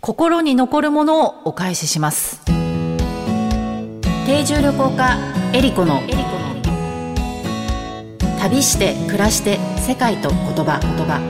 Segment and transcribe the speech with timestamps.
[0.00, 2.40] 心に残るものをお返しします。
[4.26, 5.18] 定住旅行家
[5.52, 6.00] エリコの
[8.38, 10.78] 旅して暮らして世界と言葉。
[10.80, 11.20] 言葉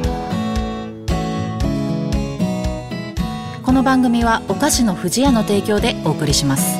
[3.65, 6.77] この番組はお菓子の不二家の提供でお送りします。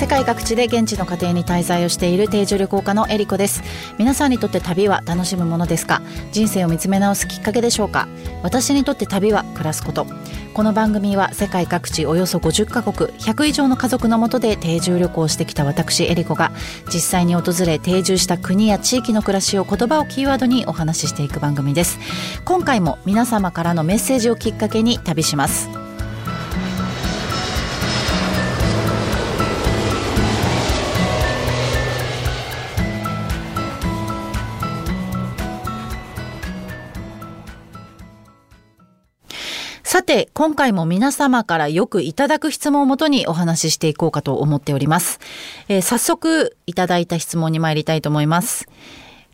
[0.00, 3.62] 世界各地で現地の家庭に滞在をしている定住旅行家のエリコです。
[3.98, 6.00] 皆さんにとって旅は楽しむものですか？
[6.32, 8.08] 人生を見つめ直すきっかけでしょうか？
[8.42, 10.06] 私にとって旅は暮らすこと。
[10.54, 16.50] この番組は世界各地およそ50カ国100以上の家族のもとで定住旅行してきた私エリコが
[16.86, 21.98] 実際に訪れ定住した国や地域の暮らしを言葉をキーワードにお話ししていく番組です。
[22.46, 25.68] 今回も皆様からのメッセージをきっかけに旅します。
[39.90, 45.18] さて、今回も皆様からよくいただく質問をもとにお話ししていこうかと思っております。
[45.66, 48.68] えー、早速いただいた質問に参りたいと思います。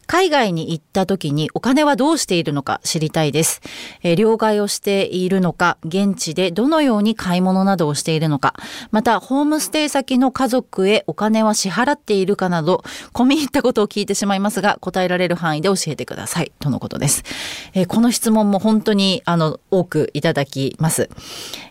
[0.06, 3.60] 海外に行った時にお金はどうしているのか知りたいです。
[4.02, 8.54] えー、両替をしているのか、現地でどのように買い物などをしているのか、
[8.90, 16.52] またホームステイ先の家族へお金は支払っているかなど、込み入ったことを聞いてしまいますが、答えられる範囲で教えてください。
[16.60, 17.24] とのことです。
[17.74, 21.10] えー、この質問も本当にあの多くいただきます。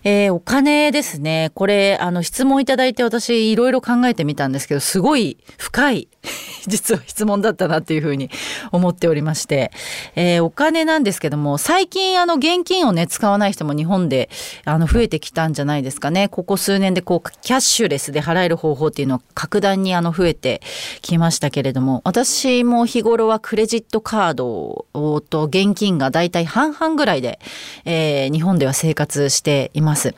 [0.04, 1.52] えー、お金ですね。
[1.56, 6.08] これ、あの質問いただいて私いろいろ考えてみたんですけど、すごい深い
[6.68, 8.25] 実は質問だったなっていうふうに
[8.72, 9.72] 思っておりまして、
[10.16, 14.30] えー、お金なんですけども最近あの現金をね使わない人も日本で
[14.64, 20.62] あの増えてきたんじゃないですかねここ数年でこうキャッシュレスで払える方法っていうのは格段にあの増えて
[21.02, 24.86] きましたけれども私も日頃はクレジットカード
[25.30, 27.40] と現金がだいたい半々ぐらいで、
[27.86, 30.16] えー、日本では生活しています。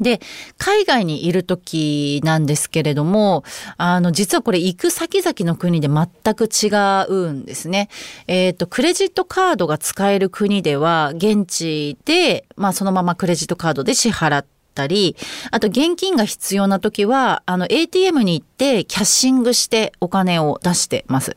[0.00, 0.20] で、
[0.56, 3.44] 海外にいる時なんですけれども、
[3.76, 6.68] あの、実はこれ行く先々の国で全く違
[7.08, 7.88] うんですね。
[8.26, 15.16] えっ、ー、と、クレジットカードが使える国では、現地で、まあそのままクレジットカードで支払って、ったり、
[15.50, 21.36] あと現金が必要な時は、あの ATM に行ってキャッシングしてお金を出してます。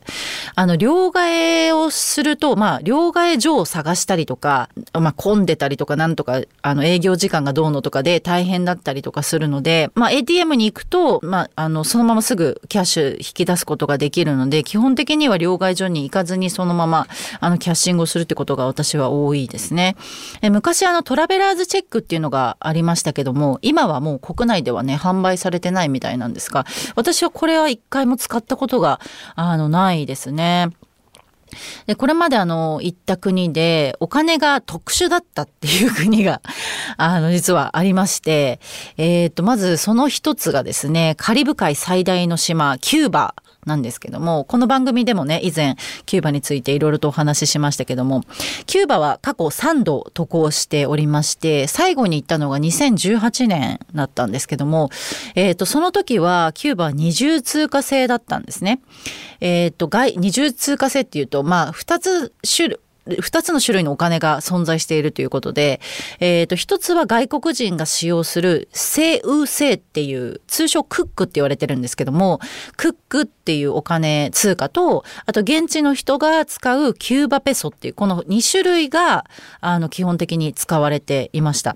[0.54, 17.06] あの、両替をすると、まあ、両替所を探したりとか、まあ、混んでたりとか、なんとか、あの、営業時間がどうのとかで大変だったりとかするので、まあ、ATM に行くと、まあ、あの、そのまますぐキャッシュ引き出すことができるので、基本的には両替所に行かずにそのまま、
[17.40, 19.96] あの、キャッシングをするってことが私は多いですね。
[20.42, 26.66] え昔、あの、トラベラーズチェックっていうのがありましたけども、今はもう国内ではね、販売されてないみたいなんですが、
[26.96, 29.00] 私はこれは一回も使ったことが、
[29.34, 30.70] あの、ないですね。
[31.86, 36.40] で、これまであの、行った国で、お金が特殊だったっていう国が、
[36.96, 38.60] あの、実はありまして、
[38.96, 43.34] え、ー、と、まずその一つがですね、カリブ海最大の島、キューバ
[43.66, 48.22] なんですけども、この番組でもね、以前、キューバについていろいろとお話ししましたけども、
[48.66, 54.90] キューバは過去3度渡航しておりまして、最後に行ったのが2018年だったんですけども、
[55.36, 58.80] えっ、ー、と、その時は、キューバは二重通貨制だったんですね。
[59.40, 62.78] えっ、ー、と、外、二重通貨制っていうと、まあ、2つ種類、
[63.20, 65.80] 二つの種類のお金が存在しているということで、
[66.20, 72.38] えっ、ー、と、一つは外国人が使用する、セウセっていう、通称クックって言われてるんですけども、
[72.76, 79.26] クックってっていうお金、通貨と、あと現地の人が使うキューバペソっていう、この2種類が、
[79.60, 81.74] あの、基本的に使われていました。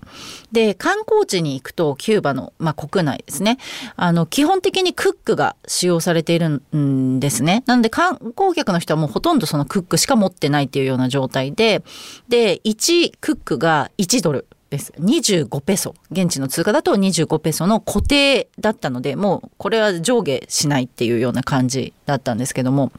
[0.53, 3.59] で、観光地に行くと、キューバの、まあ、国内ですね。
[3.97, 7.65] あの、基本的にクックが使用されているんですね。
[7.67, 11.83] なので、観光客の人はもうほとんどそのクックしか持ってないっていうような状態で、
[12.29, 14.47] で、1クックが1ドル。
[14.71, 14.93] です。
[14.99, 15.95] 25ペソ。
[16.11, 22.93] 現地の通貨だと25ペソの固定だったので、もうこれは上下しないっていうような感じだったんですけども。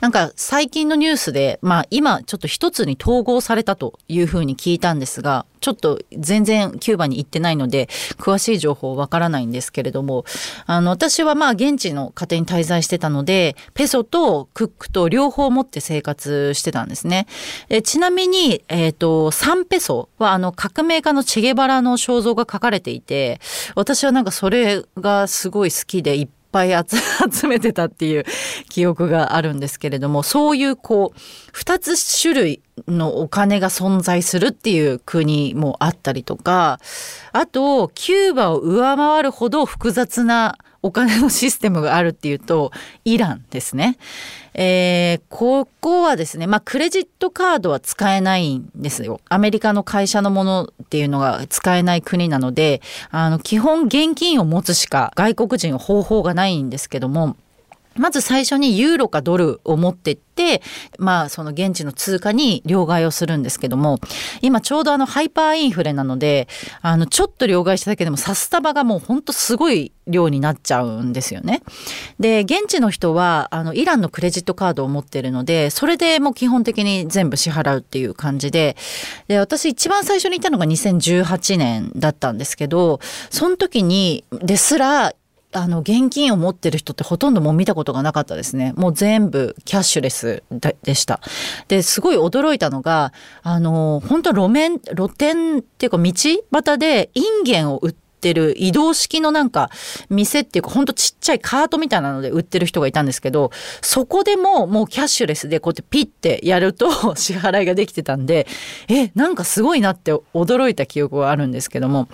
[0.00, 7.88] なんか最近のニュースで、まあ今ちょっと一つに統合されたというふうに聞いたんですが、ちょっと全然キューバに行ってないので、
[8.18, 10.24] 詳しい情報わからないんですけれども、
[10.66, 17.26] あの、私はまあ現地の家庭に滞在してたので、ペソとクックと両方持って生活してたんですね。
[17.68, 23.40] えちなみに、えっ、ー、と、3ペソはあの革命家のチゲバラの肖像が書かれていて、
[23.74, 26.70] 私はなんかそれがすごい好きで、いっぱい
[27.30, 28.24] 集めてたっていう
[28.70, 36.80] 記憶があるんですけれどもそういうこう2つ種類のお金が存在するっていう国もあったりとか
[37.32, 40.56] あとキューバを上回るほど複雑な
[40.86, 42.72] お金のシステムがあるっていうと
[43.04, 43.98] イランですね。
[44.58, 49.20] えー、ここはですね、まあ、クレジットカードは使えないんですよ。
[49.28, 52.80] アメリカの会社のものっていうのが使えない国なので、
[53.10, 57.36] あの、基本現金を持つしか外国人は方法がないんですけども、
[57.98, 60.62] まず最初にユーロかドルを持ってって、
[60.98, 63.98] まあその現地の通貨に両替をするんですけども、
[64.42, 66.48] 今ちょうどあのハイパーインフレなので、
[66.82, 71.62] あのちょっと両替しただけでもサスタバがもうほんとすごい量になっちゃうんですよね。
[72.20, 78.76] で、現地の人はあのイランのクレジットカードを持ってるので、それでもう基本的に全部支払うっていう感じで、
[79.28, 83.00] で、私一番最初に行ったのが2018年だったんですけど、
[83.30, 85.14] その時にですら
[85.56, 88.74] あの現金を持ってる人ってほとんどもう見たことがなかったですね。
[88.76, 90.42] もう全部キャッシュレス
[90.82, 91.20] でした。
[91.68, 93.12] で、すごい驚いたのが、
[93.42, 96.12] あの、本当路面、露店っていうか道
[96.52, 99.70] 端でインゲンを売ってってる移動式のなんか
[100.08, 103.50] 店っていうかほんとちっちゃいカートみたいなので売ってる人がいたんですけど
[103.82, 108.46] そこでももうキャッシュレスでこうやってピッてやると 支払いができてたんで
[108.88, 112.08] えなんかすごいなって驚いた記憶があるんですけども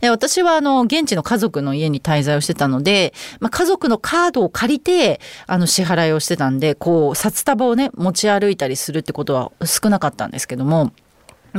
[0.00, 10.92] で私はあの現地の家族の家に滞在をしてたので、まあ、家族のカードを借りてあの支払いをしてたんでこう札束をね持ち歩いたりするってことは少なかったんですけども。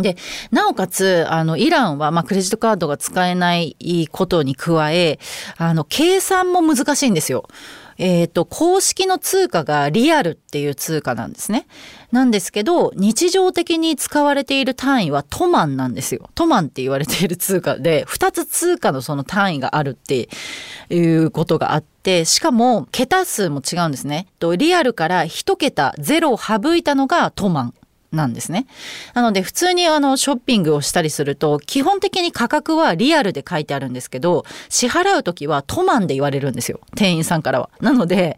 [0.01, 0.17] で、
[0.51, 5.19] なおかつ、あの、イランは、まあ、クレジットカードが使えないことに加え、
[5.57, 7.47] あの、計算も難しいんですよ。
[7.99, 11.67] えっ、ー、と、公式の通貨がリアルっていう通貨なんですね。
[12.13, 16.29] なんですけど、日常的に使われている単位はトマンなんですよ。
[16.33, 20.29] トマンって言われている通貨で、二つ通貨のその単位があるって
[20.89, 24.27] いうことがあって、しかも、桁数も違うんですね。
[24.39, 27.73] とリアルから一桁ゼロを省いたのがトマン。
[28.11, 28.65] なんですね。
[29.13, 37.69] なので普通にあのショッピングをしたりすると基本的に価格はリアルで書いてあるんですけど支払うときはトマンで言われるんですよ店員さんからは。
[37.81, 38.37] なので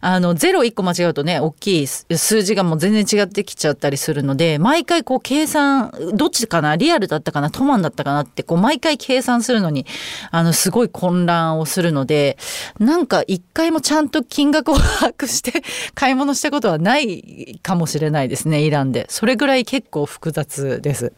[0.00, 9.86] あの、ゼロ1個間違うとね、大きい数字がもう全然違ってきちゃったりするので、毎回こう計算、どっちかなリアルだったかなトマンだったかなって、こう毎回計算するのに、
[10.30, 12.38] あの、すごい混乱をするので、
[12.78, 15.62] なんか一回もちゃんと金額を把握して
[15.94, 19.06] 買い物したことはないかもしれないですね、イランで。
[19.08, 21.12] それぐらい結構複雑です。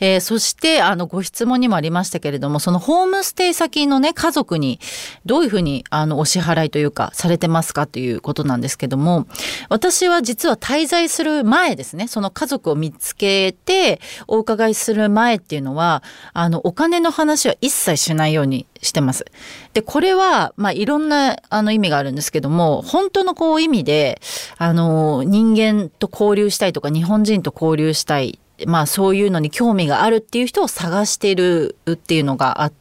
[0.00, 4.80] えー、そしてあのご質問にもありましたけれどもそのホームステイ先のね家族に
[5.24, 9.26] どういうふうにあのお支払いというかされてますかということなんですけども
[9.68, 16.02] 私は実は滞在する前ですねその家族を見つけてお伺いする前っていうのは
[16.32, 19.26] あのお金の話は一切しないようにしてます。
[19.72, 24.20] で、これは、まあ、いろんな、あの、意味があるんですけども、本当のこう、意味で、
[24.56, 32.79] あの、人間と交流したいとか、日本人と交流したいまあそういうのに興味があるっていう人を探してるっていうのがあって、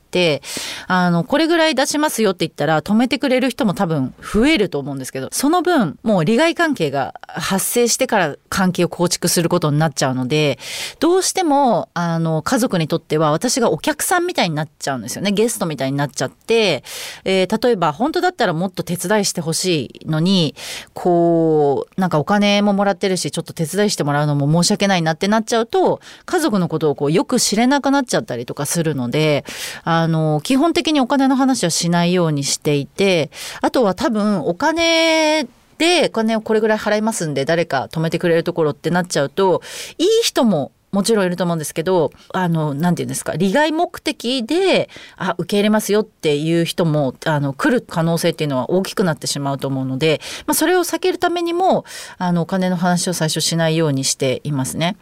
[0.87, 10.57] あの、これぐらい出しますよって言ったら止めてくれる人も多分増えると思うんですけど、その分、もう利害関係が発生してから関係を構築することになっちゃうので、
[10.99, 15.31] どうしても、あの、家族にとっては私がお客さんみたいになっちゃうんですよね。
[15.31, 16.83] ゲストみたいになっちゃって、
[17.23, 20.55] えー、例えば本当だったらもっと手伝いしてほしいのに、
[20.93, 29.45] こう、なんかお金ももらってるし、ちょっと手伝いしてもらうのも申し訳ないなってなっちゃうと、家族のことをこうよく知れなくなっちゃったりとかするので、
[29.83, 33.31] あの、基本的にお金の話はしないようにしていて、
[33.61, 35.47] あとは多分お金
[35.77, 39.61] でお金をこれぐらい払いますんで誰か止めてくれるところってなっちゃうと、
[39.97, 51.85] いい人ももちろんいると思うんですけど、あの、なんて言うんですか、利害目的で、あ、受け入れますよっていう人も、あの、来る可能性っていうのは大きくなってしまうと思うので、まあ、それを避けるためにも、
[52.17, 54.97] あの、お金の話を最初しないようにしていますね。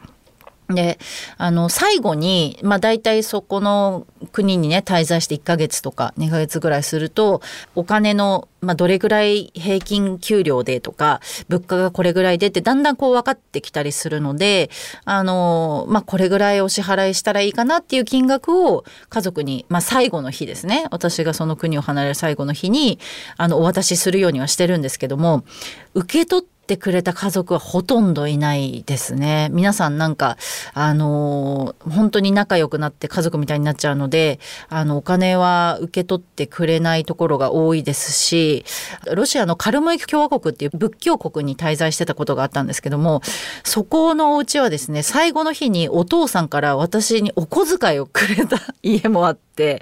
[0.70, 1.00] で
[1.38, 7.42] あの最後に、まあ、大体そこの国にね滞在して1ヶ月とか2ヶ月ぐらいすると
[7.74, 14.70] お金の、まあ、どれぐらい平均給料でとか物価がこれぐらいでってだんだんこう分かってきたりするので
[15.06, 23.00] あの、まあ、これぐらいお支払いしたらいいかなっていう金額を家族に、まあ、最後の日ですね私がその国を離れる最後の日に
[23.38, 25.46] あのお渡しするようにはしてるんですけども
[25.94, 29.48] 受け取ってってくれた家族はほとんどいないですね。
[29.54, 30.38] 皆さんなんか、
[30.74, 38.66] あのー、本当に仲良くなって家族みたいになっちゃうので、あの、お金は受け取ってくれないところが多いですし、
[39.10, 43.22] ロシアのカルムイ共和国っていう仏教国に滞在してたことがあったんですけども、
[43.64, 49.82] そこのお家はですね、最後の日にお父さんから私にお小遣いをくれた家もあって、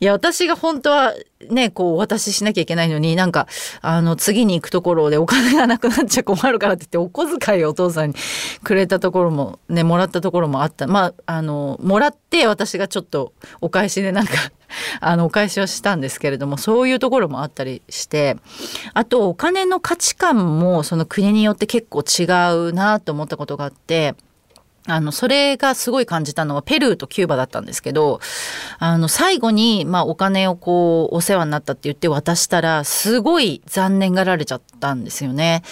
[0.00, 1.14] いや、私が本当は
[1.50, 3.46] ね、こうお渡ししなきゃいけないのに、なんか、
[3.80, 8.14] あの、次に行くところでお金がなくなっちゃ困るからって言って、お小遣いをお父さんに
[8.62, 10.86] くれたところも、ね、もらったところもあった。
[10.86, 14.32] まあ、あの、もらって私がちょっとお返しでなんか
[15.00, 18.36] あの、お返しをしたんですけれども、そういうところもあったりして、
[18.92, 22.24] あと、お金の価値観もその国によって結構違
[22.68, 24.14] うなと思ったことがあって、
[24.86, 28.20] あの、それがすごい感じたのはペルーとキューバだったんですけど、
[28.78, 35.62] あの、最後に、まあ、お金をこう、お世話になったって言って渡したら、すごい残念がられちゃったんですよね。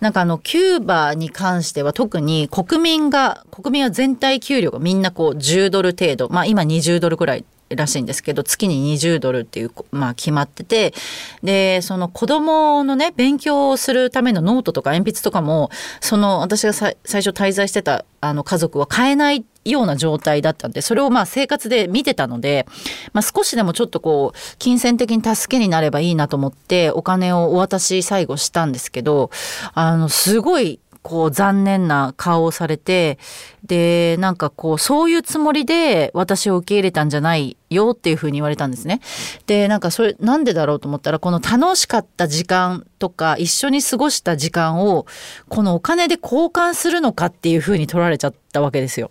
[0.00, 10.94] なんかあの、キューバに関しては特に国民が、国民は全体給料がみんなこう、10ドル程度、まあ、今20ドルくらいらしいんですけど月に20ドルっていう、まあ、決まってて
[11.42, 15.70] でその子供のね勉強をするためのノートとか鉛筆とかも
[16.00, 22.66] その私が最初滞在してたあの家族は買えないような状態だったんでそれをまあ生活で見てたので、
[23.12, 29.30] まあ、少しでもちょっとこう金銭的に助けになればいいなと思ってお金をお渡し最後したんですけど
[29.74, 33.18] あのすごいこう残念な顔をされて
[33.64, 39.00] でなんかこうそういうつもりで私を受け入れたんじゃないよっていうふうに言われたんですね。
[39.46, 45.06] でなんかそれなんでだろうと思ったらこの楽しかった時間とか一緒に過ごした時間を
[45.48, 49.10] このお金で交換するのかっていうふうに取られちゃったわけですよ。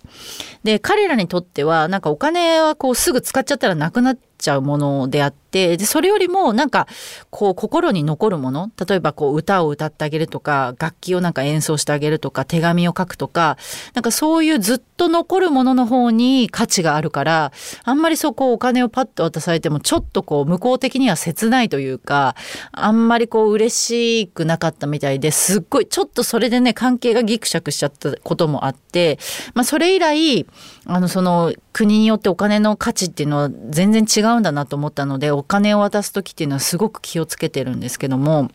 [0.64, 6.88] で彼らにとってはなんかお金はこうすぐ使っちゃったらなくなっちゃうものであってでそれよりもなんか
[7.30, 13.58] こう心に残るもの例えばこう歌を歌ってあげるとか楽器をなんか演奏してあげるとか手紙を書くとか
[13.94, 17.52] なんかそういうずっと残るものの方に価値があるから
[17.84, 22.36] あんまりそこお金をパッと渡されてもちょっとこう向こう的には切ないというか
[22.72, 29.20] あんまりこう嬉しくなかったみたいですっごいちょっとそれでね関係がギクシャクしちゃったこともあって、
[29.54, 30.46] まあ、それ以来
[30.86, 38.50] あのその国によってお金の価値っていうのは全然違うんだなと思ったのでお金を渡す時っていうのはすごく気をつけてるんですけども。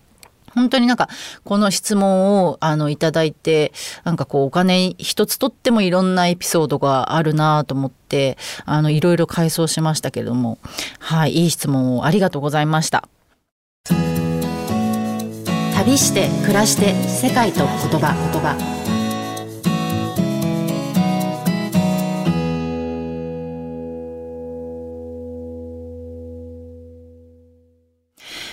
[0.54, 1.09] 本当になんか
[1.44, 3.73] この質問をあのいただいて
[4.04, 10.59] なんかこうお金一つとってもいろんなエピソードがあるなと思ってあのいろいろ回想しましたけれども。
[10.99, 13.09] はいいい質問をありがとうございました。
[15.75, 17.66] 旅して暮らして世界と言
[18.00, 18.81] 葉言葉。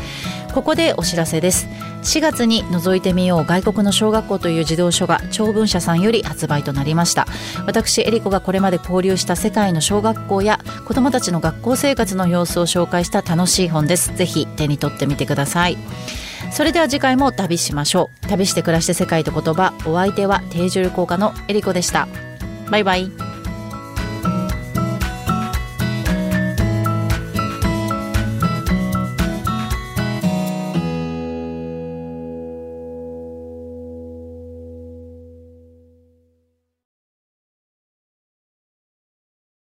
[0.55, 1.67] ここでお知らせです。
[2.03, 7.27] 4月に覗いてみよう外国の小学校という児童書が長文社さんより発売となりました。
[7.67, 14.15] 私エリコがこれまで交流した世界の小学校や子どもたちの学校生活の様子を紹介した楽しい本です。
[14.17, 15.77] ぜひ手に取ってみてください。
[16.53, 18.27] それでは次回も旅しましょう。
[18.29, 19.73] 旅して暮らして世界と言葉。
[19.87, 22.09] お相手は定住効果のエリコでした。
[22.71, 23.30] バイバイ。